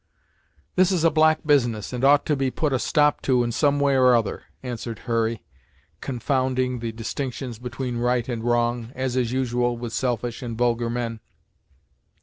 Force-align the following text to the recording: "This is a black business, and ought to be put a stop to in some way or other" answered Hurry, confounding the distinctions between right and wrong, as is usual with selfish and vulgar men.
"This 0.77 0.91
is 0.91 1.03
a 1.03 1.11
black 1.11 1.45
business, 1.45 1.93
and 1.93 2.03
ought 2.03 2.25
to 2.25 2.35
be 2.35 2.49
put 2.49 2.73
a 2.73 2.79
stop 2.79 3.21
to 3.21 3.43
in 3.43 3.51
some 3.51 3.79
way 3.79 3.95
or 3.95 4.15
other" 4.15 4.45
answered 4.63 4.97
Hurry, 5.05 5.43
confounding 5.99 6.79
the 6.79 6.91
distinctions 6.91 7.59
between 7.59 7.97
right 7.99 8.27
and 8.27 8.43
wrong, 8.43 8.91
as 8.95 9.15
is 9.15 9.31
usual 9.31 9.77
with 9.77 9.93
selfish 9.93 10.41
and 10.41 10.57
vulgar 10.57 10.89
men. 10.89 11.19